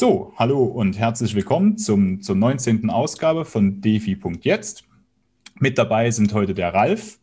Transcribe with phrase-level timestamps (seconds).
[0.00, 2.88] So, hallo und herzlich willkommen zum, zur 19.
[2.88, 4.84] Ausgabe von defi.jetzt.
[5.56, 7.18] Mit dabei sind heute der Ralf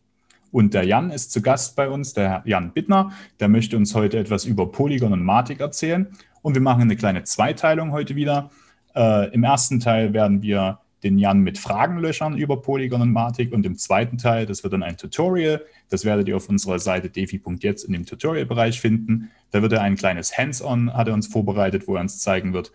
[0.52, 3.10] und der Jan ist zu Gast bei uns, der Jan Bittner.
[3.40, 6.06] Der möchte uns heute etwas über Polygon und Matic erzählen.
[6.40, 8.48] Und wir machen eine kleine Zweiteilung heute wieder.
[8.94, 13.52] Äh, Im ersten Teil werden wir den Jan mit Fragen löchern über Polygon und Matic
[13.52, 17.10] und im zweiten Teil, das wird dann ein Tutorial, das werdet ihr auf unserer Seite
[17.10, 19.30] defi.jetzt in dem Tutorial-Bereich finden.
[19.50, 22.72] Da wird er ein kleines Hands-on, hat er uns vorbereitet, wo er uns zeigen wird,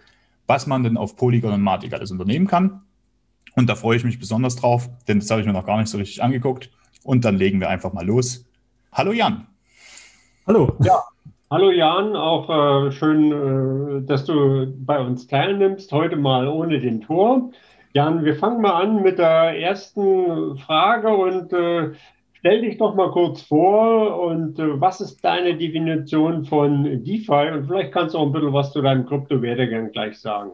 [0.47, 2.81] was man denn auf Polygon und Matic alles unternehmen kann.
[3.55, 5.89] Und da freue ich mich besonders drauf, denn das habe ich mir noch gar nicht
[5.89, 6.71] so richtig angeguckt.
[7.03, 8.45] Und dann legen wir einfach mal los.
[8.91, 9.47] Hallo Jan.
[10.47, 10.75] Hallo.
[10.83, 11.03] Ja,
[11.51, 15.91] hallo Jan, auch äh, schön, äh, dass du bei uns teilnimmst.
[15.91, 17.51] Heute mal ohne den Tor.
[17.93, 21.91] Jan, wir fangen mal an mit der ersten Frage und äh,
[22.43, 27.67] stell dich doch mal kurz vor und äh, was ist deine Definition von DeFi und
[27.67, 30.51] vielleicht kannst du auch ein bisschen was zu deinem Kryptowerdegang gleich sagen.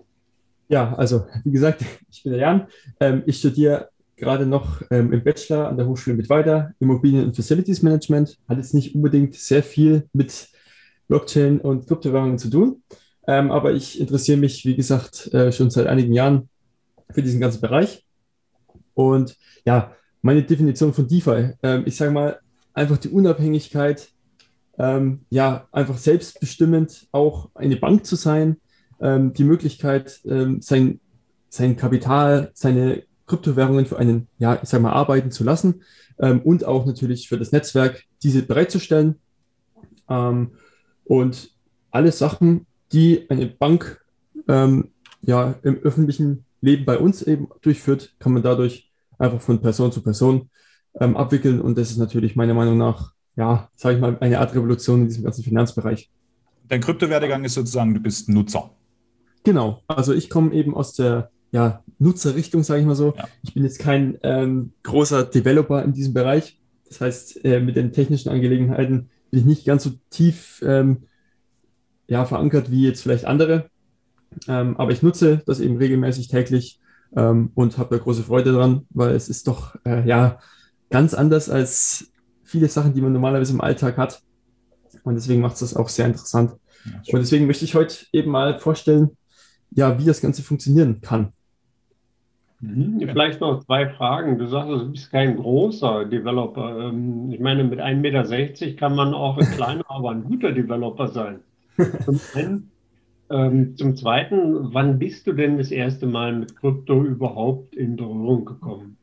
[0.68, 2.68] Ja, also wie gesagt, ich bin der Jan.
[3.00, 7.36] Ähm, ich studiere gerade noch ähm, im Bachelor an der Hochschule mit weiter Immobilien- und
[7.36, 8.38] Facilities Management.
[8.48, 10.48] Hat jetzt nicht unbedingt sehr viel mit
[11.08, 12.84] Blockchain und Kryptowährungen zu tun.
[13.26, 16.50] Ähm, aber ich interessiere mich, wie gesagt, äh, schon seit einigen Jahren
[17.10, 18.06] für diesen ganzen Bereich.
[18.94, 22.40] Und ja, meine Definition von DeFi, ähm, ich sage mal,
[22.74, 24.10] einfach die Unabhängigkeit,
[24.78, 28.58] ähm, ja, einfach selbstbestimmend auch eine Bank zu sein,
[29.02, 31.00] ähm, die Möglichkeit, ähm, sein,
[31.50, 35.84] sein Kapital, seine Kryptowährungen für einen, ja, ich sage mal, arbeiten zu lassen
[36.20, 39.16] ähm, und auch natürlich für das Netzwerk diese bereitzustellen.
[40.10, 40.52] Ähm,
[41.06, 41.52] und
[41.92, 44.04] alle Sachen, die eine Bank
[45.22, 48.89] ja, im öffentlichen Leben bei uns eben durchführt, kann man dadurch
[49.20, 50.50] einfach von Person zu Person
[51.00, 51.62] ähm, abwickeln.
[51.62, 55.08] Und das ist natürlich meiner Meinung nach, ja, sage ich mal, eine Art Revolution in
[55.08, 56.10] diesem ganzen Finanzbereich.
[56.68, 58.72] Dein Kryptowerdegang ist sozusagen, du bist Nutzer.
[59.44, 63.14] Genau, also ich komme eben aus der ja, Nutzerrichtung, sage ich mal so.
[63.18, 63.28] Ja.
[63.44, 66.60] Ich bin jetzt kein ähm, großer Developer in diesem Bereich.
[66.88, 71.04] Das heißt, äh, mit den technischen Angelegenheiten bin ich nicht ganz so tief ähm,
[72.08, 73.70] ja, verankert wie jetzt vielleicht andere.
[74.48, 76.79] Ähm, aber ich nutze das eben regelmäßig täglich
[77.16, 80.40] ähm, und habe da große Freude dran, weil es ist doch äh, ja
[80.90, 82.12] ganz anders als
[82.44, 84.22] viele Sachen, die man normalerweise im Alltag hat.
[85.04, 86.56] Und deswegen macht es das auch sehr interessant.
[86.86, 89.12] Ja, und deswegen möchte ich heute eben mal vorstellen,
[89.72, 91.32] ja, wie das Ganze funktionieren kann.
[92.62, 93.00] Mhm.
[93.00, 94.38] Vielleicht noch zwei Fragen.
[94.38, 96.90] Du sagst, du bist kein großer Developer.
[96.90, 101.08] Ähm, ich meine, mit 1,60 Meter kann man auch ein kleiner, aber ein guter Developer
[101.08, 101.40] sein.
[102.06, 102.72] Zum einen,
[103.32, 108.46] ähm, zum Zweiten, wann bist du denn das erste Mal mit Krypto überhaupt in Berührung
[108.46, 108.98] gekommen?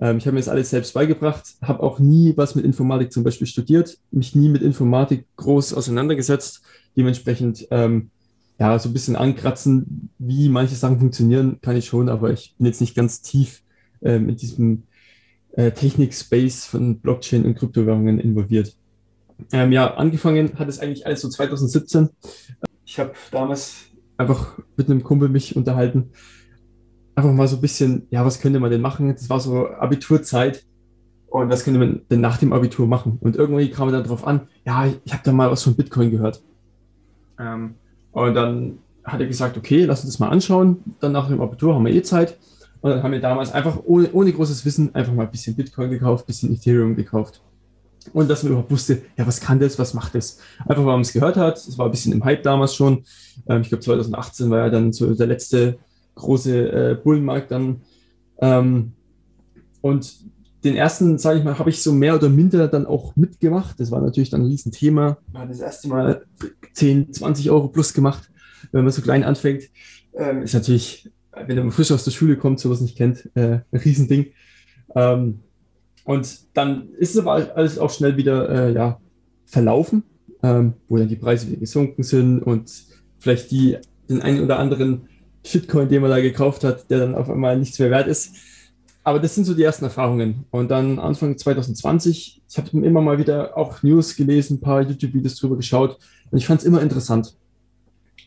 [0.00, 3.24] Ähm, ich habe mir das alles selbst beigebracht, habe auch nie was mit Informatik zum
[3.24, 6.62] Beispiel studiert, mich nie mit Informatik groß auseinandergesetzt.
[6.96, 8.10] Dementsprechend, ähm,
[8.58, 12.66] ja, so ein bisschen ankratzen, wie manche Sachen funktionieren, kann ich schon, aber ich bin
[12.66, 13.62] jetzt nicht ganz tief
[14.02, 14.84] ähm, in diesem
[15.52, 18.76] äh, Technik-Space von Blockchain und Kryptowährungen involviert.
[19.52, 22.08] Ähm, ja, angefangen hat es eigentlich alles so 2017.
[22.92, 23.86] Ich habe damals
[24.18, 26.10] einfach mit einem Kumpel mich unterhalten.
[27.14, 29.08] Einfach mal so ein bisschen, ja, was könnte man denn machen?
[29.08, 30.66] Das war so Abiturzeit.
[31.28, 33.16] Und was könnte man denn nach dem Abitur machen?
[33.22, 36.10] Und irgendwie kam er dann drauf an, ja, ich habe da mal was von Bitcoin
[36.10, 36.42] gehört.
[37.40, 37.76] Ähm,
[38.10, 40.84] und dann hat er gesagt, okay, lass uns das mal anschauen.
[41.00, 42.36] Dann nach dem Abitur haben wir eh Zeit.
[42.82, 45.88] Und dann haben wir damals einfach ohne, ohne großes Wissen einfach mal ein bisschen Bitcoin
[45.88, 47.40] gekauft, ein bisschen Ethereum gekauft
[48.12, 50.38] und dass man überhaupt wusste, ja, was kann das, was macht das?
[50.60, 51.56] Einfach, weil man es gehört hat.
[51.56, 53.04] Es war ein bisschen im Hype damals schon.
[53.48, 55.78] Ähm, ich glaube, 2018 war ja dann so der letzte
[56.14, 57.82] große äh, Bullenmarkt dann.
[58.40, 58.92] Ähm,
[59.80, 60.14] und
[60.64, 63.80] den ersten, sage ich mal, habe ich so mehr oder minder dann auch mitgemacht.
[63.80, 65.18] Das war natürlich dann ein Riesenthema.
[65.32, 66.24] Man hat das erste Mal
[66.74, 68.30] 10, 20 Euro plus gemacht,
[68.70, 69.64] wenn man so klein anfängt.
[70.14, 73.80] Ähm, ist natürlich, wenn man frisch aus der Schule kommt, sowas nicht kennt, äh, ein
[73.84, 74.26] Riesending.
[74.94, 75.40] Ähm,
[76.04, 79.00] und dann ist es aber alles auch schnell wieder äh, ja,
[79.46, 80.02] verlaufen,
[80.42, 82.70] ähm, wo dann die Preise wieder gesunken sind und
[83.18, 83.78] vielleicht die,
[84.08, 85.08] den einen oder anderen
[85.44, 88.34] Shitcoin, den man da gekauft hat, der dann auf einmal nichts mehr wert ist.
[89.04, 90.44] Aber das sind so die ersten Erfahrungen.
[90.50, 95.36] Und dann Anfang 2020, ich habe immer mal wieder auch News gelesen, ein paar YouTube-Videos
[95.36, 95.98] drüber geschaut
[96.30, 97.36] und ich fand es immer interessant.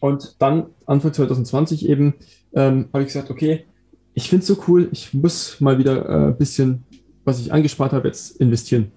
[0.01, 2.15] Und dann Anfang 2020 eben
[2.53, 3.65] ähm, habe ich gesagt, okay,
[4.13, 6.83] ich finde es so cool, ich muss mal wieder ein äh, bisschen
[7.25, 8.91] was ich angespart habe, jetzt investieren.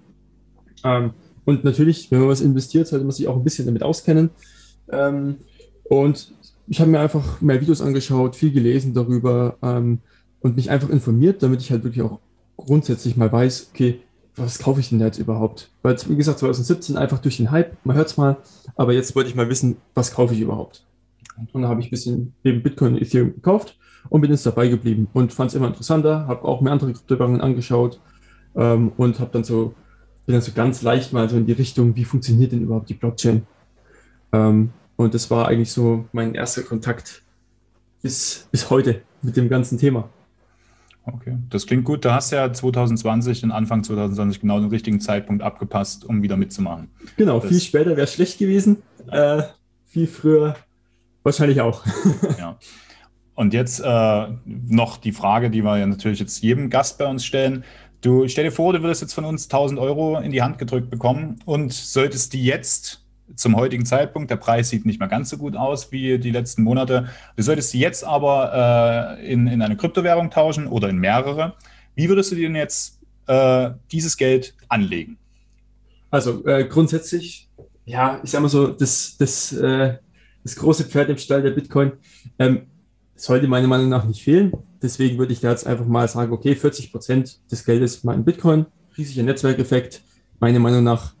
[0.83, 1.11] Ähm,
[1.45, 4.29] und natürlich, wenn man was investiert, sollte man sich auch ein bisschen damit auskennen.
[4.91, 5.37] Ähm,
[5.83, 6.31] und
[6.67, 9.99] ich habe mir einfach mehr Videos angeschaut, viel gelesen darüber ähm,
[10.41, 12.19] und mich einfach informiert, damit ich halt wirklich auch
[12.55, 13.99] grundsätzlich mal weiß, okay,
[14.35, 15.71] was kaufe ich denn jetzt überhaupt?
[15.81, 18.37] Weil, wie gesagt, 2017 einfach durch den Hype, man hört es mal,
[18.75, 20.85] aber jetzt wollte ich mal wissen, was kaufe ich überhaupt?
[21.37, 23.77] Und dann habe ich ein bisschen eben Bitcoin und Ethereum gekauft
[24.09, 27.41] und bin jetzt dabei geblieben und fand es immer interessanter, habe auch mehr andere Kryptowährungen
[27.41, 27.99] angeschaut
[28.59, 29.73] ähm, und habe dann so,
[30.25, 32.93] bin dann so ganz leicht mal so in die Richtung, wie funktioniert denn überhaupt die
[32.93, 33.47] Blockchain?
[34.31, 37.23] Ähm, und das war eigentlich so mein erster Kontakt
[38.01, 40.09] bis, bis heute mit dem ganzen Thema.
[41.05, 42.05] Okay, das klingt gut.
[42.05, 46.89] Du hast ja 2020, den Anfang 2020, genau den richtigen Zeitpunkt abgepasst, um wieder mitzumachen.
[47.17, 48.83] Genau, das viel später wäre schlecht gewesen.
[49.09, 49.43] Äh,
[49.85, 50.55] viel früher
[51.23, 51.83] wahrscheinlich auch.
[52.37, 52.57] ja.
[53.35, 57.23] Und jetzt äh, noch die Frage, die wir ja natürlich jetzt jedem Gast bei uns
[57.23, 57.63] stellen.
[58.01, 60.89] Du stell dir vor, du würdest jetzt von uns 1000 Euro in die Hand gedrückt
[60.89, 63.05] bekommen und solltest die jetzt
[63.35, 66.63] zum heutigen Zeitpunkt, der Preis sieht nicht mehr ganz so gut aus wie die letzten
[66.63, 71.55] Monate, du solltest die jetzt aber äh, in, in eine Kryptowährung tauschen oder in mehrere.
[71.95, 75.17] Wie würdest du dir denn jetzt äh, dieses Geld anlegen?
[76.09, 77.49] Also äh, grundsätzlich,
[77.85, 79.97] ja, ich sag mal so, das, das, äh,
[80.43, 81.91] das große Pferd im Stall der Bitcoin
[82.39, 82.61] ähm,
[83.15, 84.53] sollte meiner Meinung nach nicht fehlen.
[84.81, 88.23] Deswegen würde ich da jetzt einfach mal sagen, okay, 40 Prozent des Geldes mal in
[88.23, 88.65] Bitcoin,
[88.97, 90.01] riesiger Netzwerkeffekt,
[90.39, 91.13] meiner Meinung nach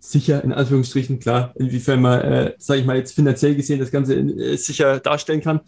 [0.00, 4.16] sicher, in Anführungsstrichen, klar, inwiefern man, äh, sage ich mal, jetzt finanziell gesehen das Ganze
[4.16, 5.60] äh, sicher darstellen kann.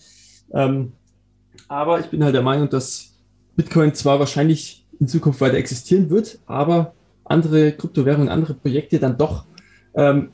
[0.52, 0.92] Ähm,
[1.68, 3.14] aber ich bin halt der Meinung, dass
[3.56, 6.94] Bitcoin zwar wahrscheinlich in Zukunft weiter existieren wird, aber
[7.24, 9.44] andere Kryptowährungen, andere Projekte dann doch
[9.94, 10.30] ähm,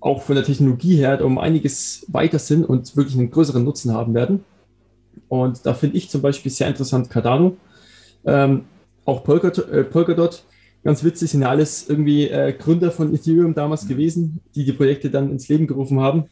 [0.00, 4.14] auch von der Technologie her um einiges weiter sind und wirklich einen größeren Nutzen haben
[4.14, 4.44] werden.
[5.34, 7.56] Und da finde ich zum Beispiel sehr interessant Cardano,
[8.24, 8.66] ähm,
[9.04, 10.44] auch Polkadot, äh, Polkadot.
[10.84, 15.10] Ganz witzig, sind ja alles irgendwie äh, Gründer von Ethereum damals gewesen, die die Projekte
[15.10, 16.26] dann ins Leben gerufen haben.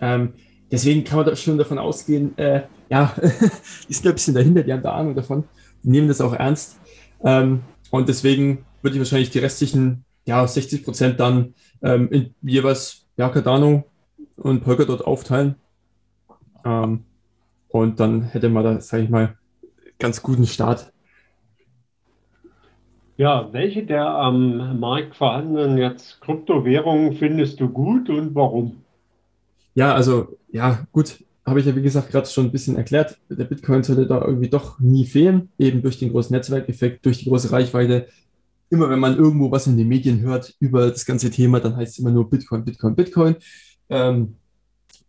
[0.00, 0.32] Ähm,
[0.72, 3.14] deswegen kann man da schon davon ausgehen, äh, ja,
[3.88, 5.44] die sind ein bisschen dahinter, die haben da Ahnung davon,
[5.84, 6.78] die nehmen das auch ernst.
[7.22, 7.60] Ähm,
[7.92, 13.28] und deswegen würde ich wahrscheinlich die restlichen ja, 60 Prozent dann ähm, in jeweils ja,
[13.28, 13.84] Cardano
[14.34, 15.54] und Polkadot aufteilen.
[16.64, 17.04] Ähm,
[17.80, 19.36] und dann hätte man da, sage ich mal,
[19.98, 20.92] ganz guten Start.
[23.16, 28.82] Ja, welche der am Markt vorhandenen jetzt Kryptowährungen findest du gut und warum?
[29.74, 33.18] Ja, also ja, gut, habe ich ja wie gesagt gerade schon ein bisschen erklärt.
[33.30, 37.28] Der Bitcoin sollte da irgendwie doch nie fehlen, eben durch den großen Netzwerkeffekt, durch die
[37.28, 38.06] große Reichweite,
[38.68, 41.92] immer wenn man irgendwo was in den Medien hört über das ganze Thema, dann heißt
[41.92, 43.36] es immer nur Bitcoin, Bitcoin, Bitcoin.
[43.88, 44.36] Ähm,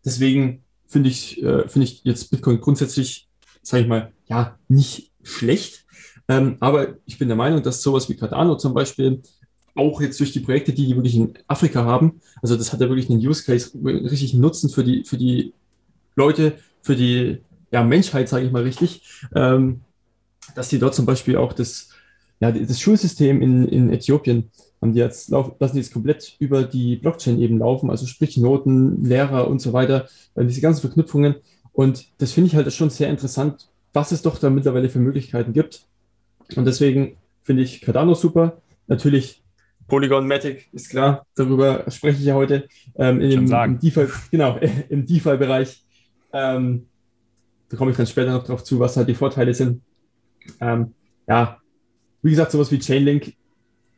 [0.06, 3.28] deswegen finde ich, äh, finde ich jetzt Bitcoin grundsätzlich,
[3.62, 5.86] sage ich mal, ja, nicht schlecht.
[6.28, 9.22] Ähm, aber ich bin der Meinung, dass sowas wie Cardano zum Beispiel
[9.76, 12.90] auch jetzt durch die Projekte, die die wirklich in Afrika haben, also das hat ja
[12.90, 15.54] wirklich einen Use Case, richtig Nutzen für die, für die
[16.16, 17.42] Leute, für die
[17.72, 19.04] ja, Menschheit, sage ich mal richtig,
[19.36, 19.82] ähm,
[20.56, 21.90] dass die dort zum Beispiel auch das
[22.40, 24.52] ja, das Schulsystem in, in Äthiopien
[24.82, 28.38] haben die jetzt laufen, lassen die jetzt komplett über die Blockchain eben laufen, also sprich
[28.38, 31.36] Noten, Lehrer und so weiter, äh, diese ganzen Verknüpfungen.
[31.74, 35.54] Und das finde ich halt schon sehr interessant, was es doch da mittlerweile für Möglichkeiten
[35.54, 35.86] gibt.
[36.56, 38.62] Und deswegen finde ich Cardano super.
[38.88, 39.44] Natürlich
[39.88, 42.68] Polygon Matic ist klar, darüber spreche ich ja heute.
[42.96, 44.60] Ähm, dem, im DeFi, genau,
[44.90, 45.84] im DeFi-Bereich.
[46.34, 46.88] Ähm,
[47.70, 49.82] da komme ich dann später noch drauf zu, was halt die Vorteile sind.
[50.62, 50.94] Ähm,
[51.28, 51.58] ja,
[52.22, 53.34] wie gesagt, sowas wie Chainlink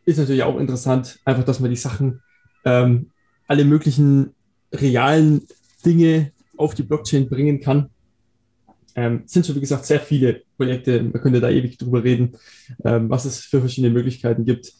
[0.10, 2.22] ist natürlich auch interessant, einfach, dass man die Sachen,
[2.66, 3.12] ähm,
[3.48, 4.34] alle möglichen
[4.74, 5.48] realen
[5.86, 7.90] Dinge auf die Blockchain bringen kann.
[8.96, 12.34] Ähm, sind schon, wie gesagt, sehr viele Projekte, man könnte da ewig drüber reden,
[12.84, 14.74] ähm, was es für verschiedene Möglichkeiten gibt.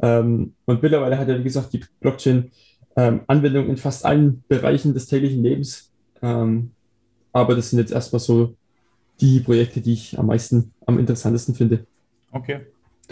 [0.00, 2.50] Ähm, und mittlerweile hat ja, wie gesagt, die Blockchain
[2.96, 5.90] ähm, Anwendung in fast allen Bereichen des täglichen Lebens.
[6.20, 6.72] Ähm,
[7.32, 8.54] aber das sind jetzt erstmal so
[9.20, 11.86] die Projekte, die ich am meisten, am interessantesten finde.
[12.32, 12.60] Okay.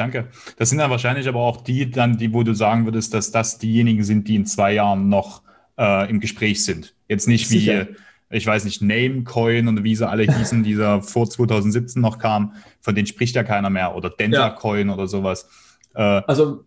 [0.00, 0.28] Danke.
[0.56, 3.58] Das sind dann wahrscheinlich aber auch die, dann, die, wo du sagen würdest, dass das
[3.58, 5.42] diejenigen sind, die in zwei Jahren noch
[5.78, 6.94] äh, im Gespräch sind.
[7.06, 7.88] Jetzt nicht Sicher.
[8.30, 12.54] wie, ich weiß nicht, Namecoin und wie sie alle hießen, dieser vor 2017 noch kam,
[12.80, 13.94] von denen spricht ja keiner mehr.
[13.94, 14.94] Oder DentaCoin ja.
[14.94, 15.50] oder sowas.
[15.94, 16.64] Äh, also,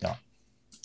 [0.00, 0.16] ja.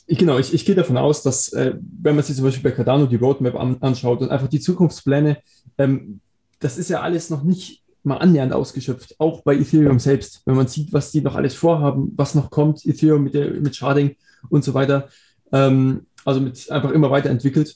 [0.07, 2.75] Ich, genau, ich, ich gehe davon aus, dass, äh, wenn man sich zum Beispiel bei
[2.75, 5.37] Cardano die Roadmap an, anschaut und einfach die Zukunftspläne,
[5.77, 6.19] ähm,
[6.59, 10.41] das ist ja alles noch nicht mal annähernd ausgeschöpft, auch bei Ethereum selbst.
[10.45, 13.75] Wenn man sieht, was die noch alles vorhaben, was noch kommt, Ethereum mit, der, mit
[13.75, 14.15] Sharding
[14.49, 15.09] und so weiter,
[15.51, 17.75] ähm, also mit einfach immer weiterentwickelt.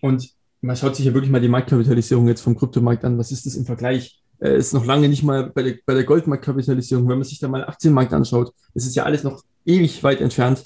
[0.00, 0.30] Und
[0.60, 3.18] man schaut sich ja wirklich mal die Marktkapitalisierung jetzt vom Kryptomarkt an.
[3.18, 4.22] Was ist das im Vergleich?
[4.40, 7.08] Äh, ist noch lange nicht mal bei der, bei der Goldmarktkapitalisierung.
[7.08, 10.62] Wenn man sich da mal Aktienmarkt anschaut, das ist ja alles noch ewig weit entfernt.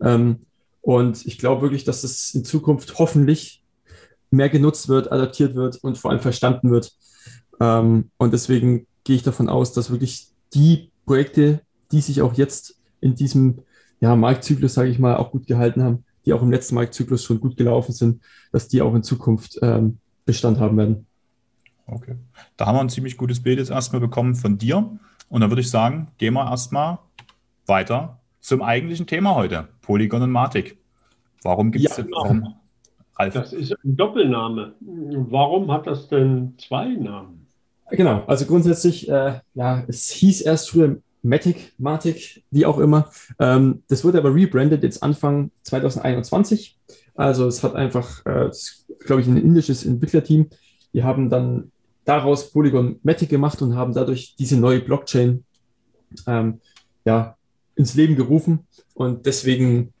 [0.00, 0.46] Ähm,
[0.82, 3.62] und ich glaube wirklich, dass das in Zukunft hoffentlich
[4.30, 6.92] mehr genutzt wird, adaptiert wird und vor allem verstanden wird.
[7.60, 11.60] Ähm, und deswegen gehe ich davon aus, dass wirklich die Projekte,
[11.92, 13.60] die sich auch jetzt in diesem
[14.00, 17.40] ja, Marktzyklus, sage ich mal, auch gut gehalten haben, die auch im letzten Marktzyklus schon
[17.40, 21.06] gut gelaufen sind, dass die auch in Zukunft ähm, Bestand haben werden.
[21.86, 22.14] Okay.
[22.56, 24.98] Da haben wir ein ziemlich gutes Bild jetzt erstmal bekommen von dir.
[25.28, 26.98] Und dann würde ich sagen, gehen wir erstmal
[27.66, 30.78] weiter zum eigentlichen Thema heute, Polygon und Matic.
[31.42, 32.54] Warum gibt es ja, warum,
[33.16, 33.34] Ralf?
[33.34, 34.74] Das ist ein Doppelname.
[34.80, 37.39] Warum hat das denn zwei Namen?
[37.90, 43.10] Genau, also grundsätzlich, äh, ja, es hieß erst früher Matic, Matic, wie auch immer.
[43.38, 46.78] Ähm, das wurde aber rebranded jetzt Anfang 2021.
[47.14, 48.50] Also es hat einfach, äh,
[49.00, 50.48] glaube ich, ein indisches Entwicklerteam.
[50.94, 51.72] Die haben dann
[52.04, 55.44] daraus Polygon Matic gemacht und haben dadurch diese neue Blockchain
[56.26, 56.60] ähm,
[57.04, 57.36] ja,
[57.74, 58.60] ins Leben gerufen.
[58.94, 59.92] Und deswegen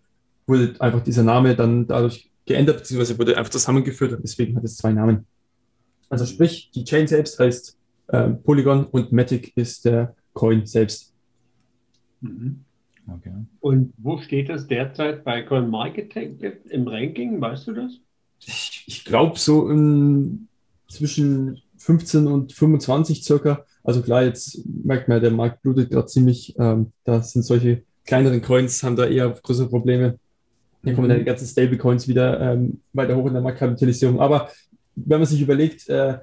[0.46, 4.76] wurde einfach dieser Name dann dadurch geändert, beziehungsweise wurde einfach zusammengeführt und deswegen hat es
[4.76, 5.26] zwei Namen.
[6.08, 7.76] Also sprich, die Chain selbst heißt
[8.12, 11.14] äh, Polygon und Matic ist der Coin selbst.
[12.20, 12.64] Mhm.
[13.06, 13.32] Okay.
[13.60, 17.40] Und wo steht das derzeit bei CoinMarketCap im Ranking?
[17.40, 17.98] Weißt du das?
[18.40, 20.48] Ich, ich glaube so in,
[20.88, 23.64] zwischen 15 und 25 circa.
[23.82, 26.54] Also klar, jetzt merkt man, der Markt blutet gerade ziemlich.
[26.58, 30.18] Ähm, da sind solche kleineren Coins, haben da eher größere Probleme.
[30.82, 31.10] Dann kommen mhm.
[31.10, 34.20] dann die ganzen Stablecoins wieder ähm, weiter hoch in der Marktkapitalisierung.
[34.20, 34.50] Aber
[34.94, 36.18] wenn man sich überlegt, äh,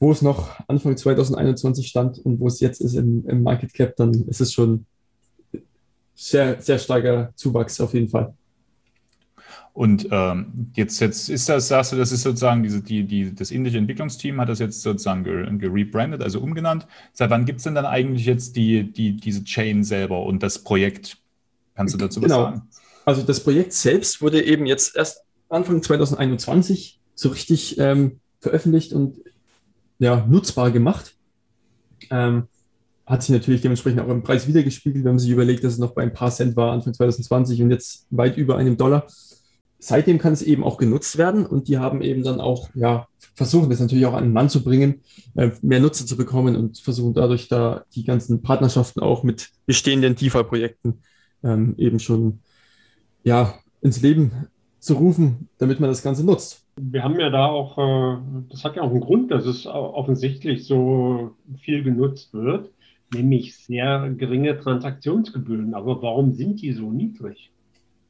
[0.00, 3.96] wo es noch Anfang 2021 stand und wo es jetzt ist im, im Market Cap,
[3.96, 4.86] dann ist es schon
[6.14, 8.34] sehr, sehr starker Zuwachs auf jeden Fall.
[9.72, 13.52] Und ähm, jetzt, jetzt ist das, sagst du, das ist sozusagen diese, die, die, das
[13.52, 15.22] indische Entwicklungsteam hat das jetzt sozusagen
[15.58, 16.88] gerebrandet, also umgenannt.
[17.12, 20.58] Seit wann gibt es denn dann eigentlich jetzt die, die, diese Chain selber und das
[20.58, 21.18] Projekt?
[21.76, 22.36] Kannst du dazu genau.
[22.36, 22.68] was sagen?
[23.04, 29.18] Also das Projekt selbst wurde eben jetzt erst Anfang 2021 so richtig ähm, veröffentlicht und
[29.98, 31.14] ja, nutzbar gemacht.
[32.10, 32.44] Ähm,
[33.06, 35.92] hat sich natürlich dementsprechend auch im Preis wiedergespiegelt, wenn man sich überlegt, dass es noch
[35.92, 39.06] bei ein paar Cent war Anfang 2020 und jetzt weit über einem Dollar.
[39.78, 43.70] Seitdem kann es eben auch genutzt werden und die haben eben dann auch, ja, versuchen
[43.70, 45.02] das natürlich auch an den Mann zu bringen,
[45.36, 50.16] äh, mehr Nutzer zu bekommen und versuchen dadurch da die ganzen Partnerschaften auch mit bestehenden
[50.16, 51.00] DeFi-Projekten
[51.44, 52.40] ähm, eben schon,
[53.22, 54.48] ja, ins Leben
[54.80, 56.64] zu rufen, damit man das Ganze nutzt.
[56.80, 58.18] Wir haben ja da auch, äh,
[58.50, 62.70] das hat ja auch einen Grund, dass es offensichtlich so viel genutzt wird
[63.14, 65.74] nämlich sehr geringe Transaktionsgebühren.
[65.74, 67.50] Aber warum sind die so niedrig?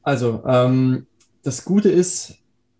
[0.03, 1.05] Also, ähm,
[1.43, 2.37] das Gute ist,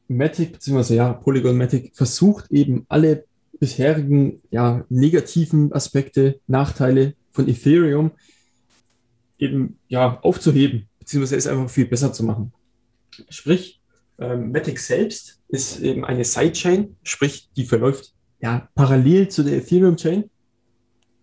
[0.08, 0.96] Matic bzw.
[0.96, 3.25] ja, Polygon Matic versucht eben alle
[3.60, 8.12] bisherigen ja, negativen Aspekte, Nachteile von Ethereum
[9.38, 12.51] eben ja, aufzuheben, beziehungsweise es einfach viel besser zu machen.
[13.29, 13.78] Sprich,
[14.19, 20.29] ähm, Matic selbst ist eben eine Sidechain, sprich, die verläuft ja parallel zu der Ethereum-Chain.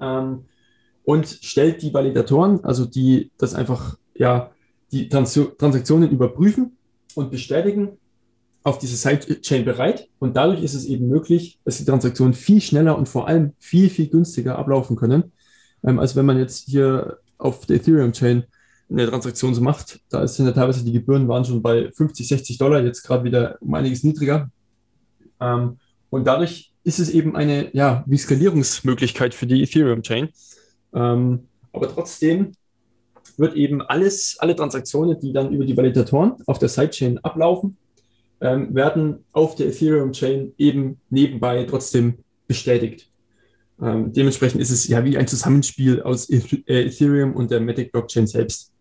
[0.01, 0.45] Ähm,
[1.05, 4.51] und stellt die Validatoren, also die das einfach, ja,
[4.91, 6.77] die Trans Transaktionen überprüfen
[7.15, 7.99] und bestätigen,
[8.65, 10.09] auf diese Sidechain bereit.
[10.19, 13.89] Und dadurch ist es eben möglich, dass die Transaktionen viel schneller und vor allem viel,
[13.89, 15.33] viel günstiger ablaufen können,
[15.85, 18.45] ähm, als wenn man jetzt hier auf der Ethereum-Chain
[18.91, 20.01] eine Transaktion so macht.
[20.09, 23.57] Da sind ja teilweise die Gebühren waren schon bei 50, 60 Dollar, jetzt gerade wieder
[23.61, 24.51] um einiges niedriger.
[25.41, 25.79] Ähm,
[26.11, 30.29] und dadurch ist es eben eine ja, wie Skalierungsmöglichkeit für die Ethereum-Chain.
[30.95, 32.53] Ähm, aber trotzdem
[33.37, 37.77] wird eben alles, alle Transaktionen, die dann über die Validatoren auf der Sidechain ablaufen,
[38.41, 43.11] ähm, werden auf der Ethereum-Chain eben nebenbei trotzdem bestätigt.
[43.81, 48.27] Ähm, dementsprechend ist es ja wie ein Zusammenspiel aus äh, Ethereum und der Matic Blockchain
[48.27, 48.73] selbst.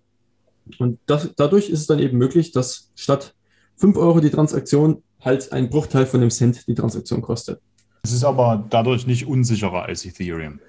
[0.79, 3.33] Und das, dadurch ist es dann eben möglich, dass statt
[3.77, 7.59] 5 Euro die Transaktion halt ein Bruchteil von dem Cent die Transaktion kostet.
[8.03, 10.59] Es ist aber dadurch nicht unsicherer als Ethereum.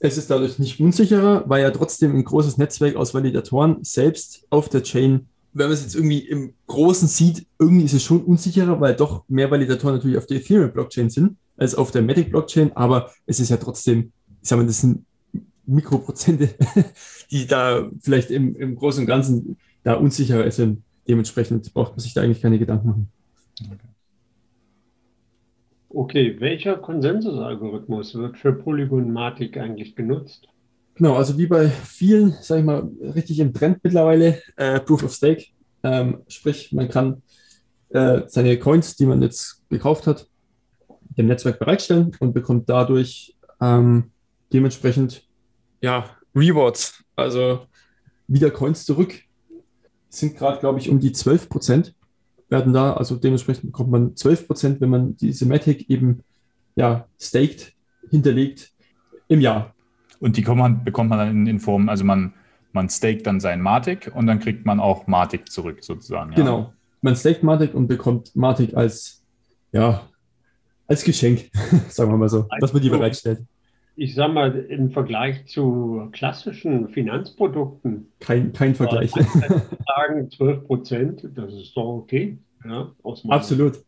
[0.00, 4.68] Es ist dadurch nicht unsicherer, weil ja trotzdem ein großes Netzwerk aus Validatoren selbst auf
[4.68, 8.80] der Chain, wenn man es jetzt irgendwie im Großen sieht, irgendwie ist es schon unsicherer,
[8.80, 13.40] weil doch mehr Validatoren natürlich auf der Ethereum-Blockchain sind als auf der Matic-Blockchain, aber es
[13.40, 15.06] ist ja trotzdem, ich sag mal, das sind
[15.66, 16.50] Mikroprozente,
[17.30, 20.82] die da vielleicht im, im Großen und Ganzen da unsicherer sind.
[21.06, 23.08] Dementsprechend braucht man sich da eigentlich keine Gedanken machen.
[23.62, 23.94] Okay.
[25.96, 30.48] Okay, welcher Konsensusalgorithmus wird für Polygonmatik eigentlich genutzt?
[30.96, 35.12] Genau, also wie bei vielen, sage ich mal, richtig im Trend mittlerweile, äh, Proof of
[35.12, 35.44] Stake.
[35.84, 37.22] Ähm, sprich, man kann
[37.90, 40.26] äh, seine Coins, die man jetzt gekauft hat,
[41.16, 44.10] dem Netzwerk bereitstellen und bekommt dadurch ähm,
[44.52, 45.24] dementsprechend
[45.84, 47.66] ja, Rewards, also
[48.26, 49.12] wieder Coins zurück.
[50.08, 51.94] Sind gerade, glaube ich, um die 12 Prozent
[52.48, 56.22] werden da, also dementsprechend bekommt man 12 Prozent, wenn man diese Matic eben
[56.74, 57.74] ja, staked,
[58.08, 58.72] hinterlegt
[59.28, 59.74] im Jahr.
[60.20, 62.32] Und die man, bekommt man dann in, in, Form, also man,
[62.72, 66.30] man staked dann sein Matic und dann kriegt man auch Matic zurück sozusagen.
[66.32, 66.36] Ja.
[66.36, 66.72] Genau.
[67.02, 69.22] Man staked Matic und bekommt Matic als,
[69.72, 70.08] ja,
[70.86, 71.50] als Geschenk,
[71.90, 73.44] sagen wir mal so, dass man die bereitstellt.
[73.96, 78.08] Ich sag mal, im Vergleich zu klassischen Finanzprodukten.
[78.18, 79.12] Kein, kein Vergleich.
[79.12, 82.38] Sagen 12 Prozent, das ist doch okay.
[82.64, 82.92] Ja,
[83.28, 83.78] Absolut.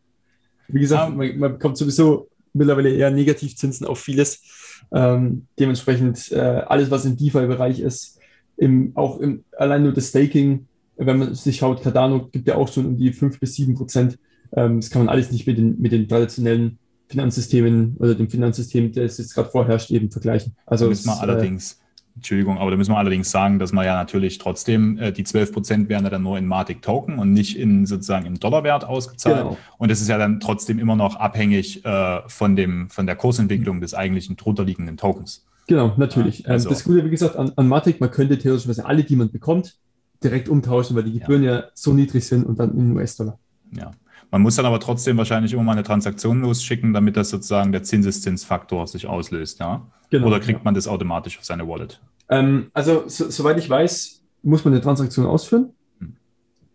[0.67, 4.43] Wie gesagt, man, man bekommt sowieso mittlerweile eher Negativzinsen auf vieles.
[4.91, 8.19] Ähm, dementsprechend äh, alles, was im DeFi-Bereich ist,
[8.57, 12.71] im, auch im, allein nur das Staking, wenn man sich schaut, Cardano gibt ja auch
[12.71, 14.17] schon um die 5 bis 7 Prozent.
[14.55, 18.91] Ähm, das kann man alles nicht mit den, mit den traditionellen Finanzsystemen oder dem Finanzsystem,
[18.91, 20.55] das jetzt gerade vorherrscht, eben vergleichen.
[20.65, 21.79] Also müssen wir es, äh, allerdings,
[22.15, 25.53] Entschuldigung, aber da müssen wir allerdings sagen, dass man ja natürlich trotzdem, äh, die 12
[25.53, 29.37] Prozent werden ja dann nur in Matic Token und nicht in sozusagen im Dollarwert ausgezahlt.
[29.37, 29.57] Genau.
[29.77, 33.79] Und das ist ja dann trotzdem immer noch abhängig äh, von, dem, von der Kursentwicklung
[33.79, 35.45] des eigentlichen drunterliegenden Tokens.
[35.67, 36.39] Genau, natürlich.
[36.39, 36.69] Ja, also.
[36.69, 39.75] Das Gute, wie gesagt, an, an Matic, man könnte theoretisch alle, die man bekommt,
[40.23, 43.37] direkt umtauschen, weil die Gebühren ja, ja so niedrig sind und dann in US-Dollar.
[43.71, 43.91] Ja,
[44.31, 47.83] man muss dann aber trotzdem wahrscheinlich immer mal eine Transaktion losschicken, damit das sozusagen der
[47.83, 49.85] Zinseszinsfaktor sich auslöst, ja?
[50.09, 50.63] Genau, Oder kriegt ja.
[50.63, 52.01] man das automatisch auf seine Wallet?
[52.29, 55.69] Ähm, also, so, soweit ich weiß, muss man eine Transaktion ausführen.
[55.99, 56.15] Hm.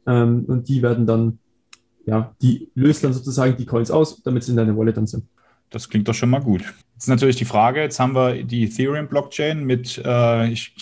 [0.06, 1.38] Ähm, und die werden dann,
[2.06, 5.24] ja, die löst dann sozusagen die Coins aus, damit sie in deine Wallet dann sind.
[5.70, 6.62] Das klingt doch schon mal gut.
[6.62, 10.74] Jetzt ist natürlich die Frage, jetzt haben wir die Ethereum-Blockchain mit, äh, ich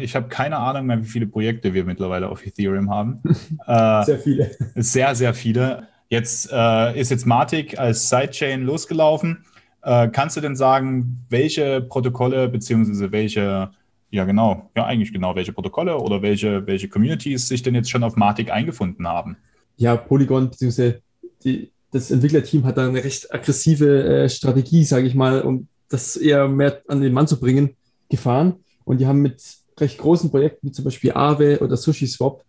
[0.00, 3.20] ich habe keine Ahnung mehr, wie viele Projekte wir mittlerweile auf Ethereum haben.
[3.66, 4.50] äh, sehr viele.
[4.76, 5.88] Sehr, sehr viele.
[6.08, 9.44] Jetzt äh, ist jetzt Matic als Sidechain losgelaufen.
[9.82, 13.70] Äh, kannst du denn sagen, welche Protokolle beziehungsweise welche,
[14.10, 18.04] ja genau, ja eigentlich genau, welche Protokolle oder welche, welche Communities sich denn jetzt schon
[18.04, 19.36] auf Matic eingefunden haben?
[19.76, 21.02] Ja, Polygon beziehungsweise
[21.44, 26.16] die, das Entwicklerteam hat da eine recht aggressive äh, Strategie, sage ich mal, um das
[26.16, 27.76] eher mehr an den Mann zu bringen,
[28.08, 28.56] gefahren.
[28.86, 29.42] Und die haben mit
[29.78, 32.42] recht großen Projekten wie zum Beispiel Aave oder SushiSwap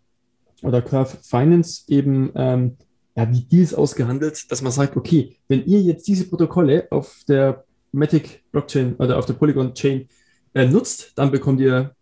[0.62, 2.78] oder Curve Finance eben ähm,
[3.16, 7.66] ja, die Deals ausgehandelt, dass man sagt, okay, wenn ihr jetzt diese Protokolle auf der
[7.92, 10.08] Matic Blockchain oder auf der Polygon Chain
[10.54, 11.96] äh, nutzt, dann bekommt ihr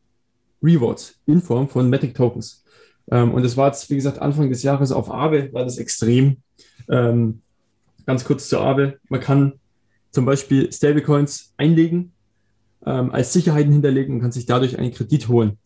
[0.61, 2.63] Rewards in Form von Matic Tokens.
[3.09, 6.37] Ähm, und das war jetzt, wie gesagt, Anfang des Jahres auf Aave war das extrem.
[6.89, 7.41] Ähm,
[8.05, 8.99] ganz kurz zu Aave.
[9.07, 9.53] Man kann
[10.11, 12.11] zum Beispiel Stablecoins einlegen
[12.85, 15.57] ähm, als Sicherheiten hinterlegen und kann sich dadurch einen Kredit holen.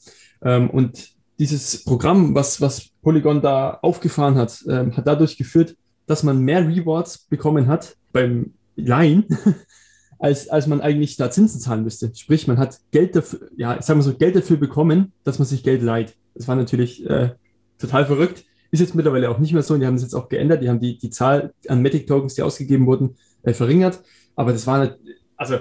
[0.41, 6.23] Ähm, und dieses Programm, was, was Polygon da aufgefahren hat, ähm, hat dadurch geführt, dass
[6.23, 9.25] man mehr Rewards bekommen hat beim Leihen,
[10.19, 12.11] als, als man eigentlich da Zinsen zahlen müsste.
[12.13, 15.63] Sprich, man hat Geld dafür, ja, ich sag so, Geld dafür bekommen, dass man sich
[15.63, 16.15] Geld leiht.
[16.35, 17.31] Das war natürlich äh,
[17.77, 18.43] total verrückt.
[18.71, 20.61] Ist jetzt mittlerweile auch nicht mehr so und die haben es jetzt auch geändert.
[20.61, 24.01] Die haben die, die Zahl an Matic-Tokens, die ausgegeben wurden, äh, verringert.
[24.35, 24.95] Aber das war,
[25.37, 25.57] also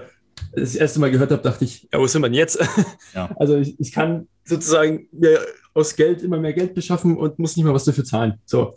[0.54, 2.58] das erste Mal gehört habe, dachte ich, ja, wo sind wir denn jetzt?
[3.14, 3.30] Ja.
[3.36, 5.40] Also ich, ich, kann sozusagen mir
[5.72, 8.34] aus Geld immer mehr Geld beschaffen und muss nicht mal was dafür zahlen.
[8.44, 8.74] So,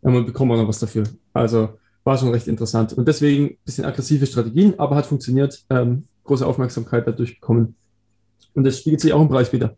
[0.00, 1.04] und bekomme auch noch was dafür.
[1.32, 2.92] Also war schon recht interessant.
[2.92, 5.64] Und deswegen ein bisschen aggressive Strategien, aber hat funktioniert.
[5.70, 7.76] Ähm, große Aufmerksamkeit dadurch bekommen.
[8.54, 9.76] Und das spiegelt sich auch im Preis wieder.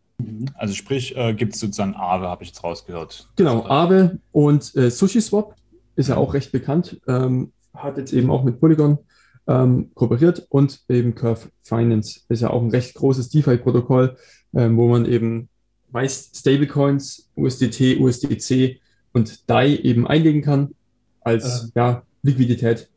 [0.55, 3.29] Also sprich, äh, gibt es sozusagen Aave, habe ich jetzt rausgehört.
[3.37, 5.55] Genau, Aave und äh, SushiSwap
[5.95, 7.01] ist ja auch recht bekannt.
[7.07, 8.99] Ähm, hat jetzt eben auch mit Polygon
[9.49, 14.17] ähm, kooperiert und eben Curve Finance ist ja auch ein recht großes DeFi-Protokoll,
[14.55, 15.49] ähm, wo man eben
[15.91, 18.81] meist Stablecoins, USDT, USDC
[19.13, 20.71] und DAI eben einlegen kann
[21.21, 22.91] als äh, ja, Liquidität.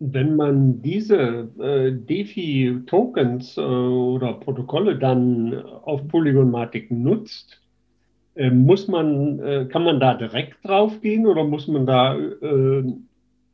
[0.00, 7.60] Wenn man diese äh, DeFi-Tokens äh, oder Protokolle dann auf Polygonmatik nutzt,
[8.36, 12.84] äh, muss man, äh, kann man da direkt drauf gehen oder muss man da äh,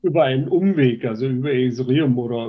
[0.04, 2.46] über einen Umweg, also über Ethereum oder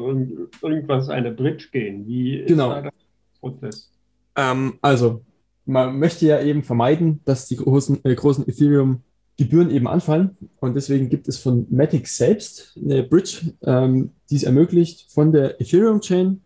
[0.61, 2.05] irgendwas, eine Bridge gehen.
[2.05, 2.69] Wie ist genau.
[2.69, 2.93] da der
[3.39, 3.91] Prozess?
[4.35, 5.21] Ähm, also,
[5.65, 10.37] man möchte ja eben vermeiden, dass die großen, äh, großen Ethereum-Gebühren eben anfallen.
[10.59, 15.59] Und deswegen gibt es von Matic selbst eine Bridge, ähm, die es ermöglicht, von der
[15.61, 16.41] Ethereum-Chain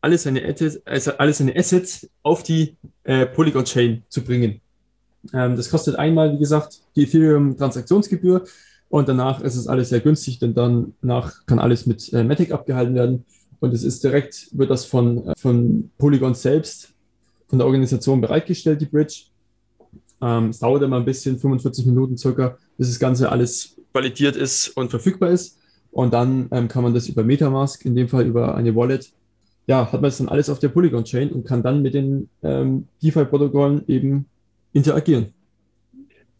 [0.00, 4.60] alle seine, Assets, also alle seine Assets auf die äh, Polygon-Chain zu bringen.
[5.34, 8.44] Ähm, das kostet einmal, wie gesagt, die Ethereum-Transaktionsgebühr
[8.88, 12.52] und danach ist es alles sehr günstig, denn dann nach kann alles mit äh, Matic
[12.52, 13.24] abgehalten werden.
[13.60, 16.94] Und es ist direkt, wird das von, äh, von Polygon selbst,
[17.48, 19.24] von der Organisation bereitgestellt, die Bridge.
[20.22, 24.68] Ähm, es dauert immer ein bisschen, 45 Minuten circa, bis das Ganze alles validiert ist
[24.76, 25.58] und verfügbar ist.
[25.90, 29.12] Und dann ähm, kann man das über Metamask, in dem Fall über eine Wallet,
[29.66, 32.88] ja, hat man das dann alles auf der Polygon-Chain und kann dann mit den ähm,
[33.02, 34.26] DeFi-Protokollen eben
[34.72, 35.34] interagieren.